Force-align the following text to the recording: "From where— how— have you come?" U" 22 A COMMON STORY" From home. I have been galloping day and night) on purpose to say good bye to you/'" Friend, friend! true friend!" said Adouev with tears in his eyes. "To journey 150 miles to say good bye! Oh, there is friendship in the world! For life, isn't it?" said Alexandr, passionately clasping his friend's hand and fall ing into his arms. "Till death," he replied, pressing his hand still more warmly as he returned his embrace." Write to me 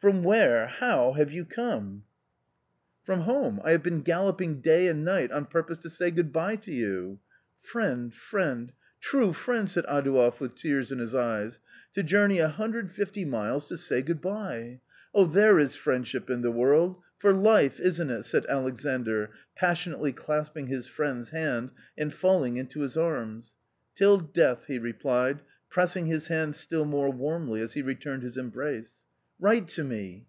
"From 0.00 0.22
where— 0.22 0.66
how— 0.78 1.12
have 1.14 1.32
you 1.32 1.44
come?" 1.44 2.04
U" 2.04 2.04
22 2.04 2.04
A 2.04 2.04
COMMON 2.04 2.04
STORY" 2.94 3.04
From 3.04 3.20
home. 3.56 3.60
I 3.64 3.72
have 3.72 3.82
been 3.82 4.02
galloping 4.02 4.60
day 4.60 4.86
and 4.86 5.04
night) 5.04 5.32
on 5.32 5.46
purpose 5.46 5.76
to 5.78 5.90
say 5.90 6.12
good 6.12 6.32
bye 6.32 6.54
to 6.54 6.70
you/'" 6.70 7.18
Friend, 7.72 8.14
friend! 8.14 8.72
true 9.00 9.32
friend!" 9.32 9.68
said 9.68 9.84
Adouev 9.86 10.38
with 10.38 10.54
tears 10.54 10.92
in 10.92 11.00
his 11.00 11.16
eyes. 11.16 11.58
"To 11.94 12.04
journey 12.04 12.40
150 12.40 13.24
miles 13.24 13.66
to 13.70 13.76
say 13.76 14.00
good 14.02 14.20
bye! 14.20 14.78
Oh, 15.12 15.24
there 15.26 15.58
is 15.58 15.74
friendship 15.74 16.30
in 16.30 16.42
the 16.42 16.52
world! 16.52 16.98
For 17.18 17.32
life, 17.32 17.80
isn't 17.80 18.08
it?" 18.10 18.22
said 18.26 18.46
Alexandr, 18.46 19.32
passionately 19.56 20.12
clasping 20.12 20.68
his 20.68 20.86
friend's 20.86 21.30
hand 21.30 21.72
and 21.96 22.12
fall 22.12 22.44
ing 22.44 22.56
into 22.56 22.82
his 22.82 22.96
arms. 22.96 23.56
"Till 23.96 24.18
death," 24.20 24.66
he 24.68 24.78
replied, 24.78 25.40
pressing 25.68 26.06
his 26.06 26.28
hand 26.28 26.54
still 26.54 26.84
more 26.84 27.10
warmly 27.10 27.60
as 27.60 27.72
he 27.72 27.82
returned 27.82 28.22
his 28.22 28.36
embrace." 28.36 29.02
Write 29.40 29.68
to 29.68 29.84
me 29.84 30.26